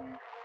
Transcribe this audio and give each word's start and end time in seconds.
one. 0.00 0.39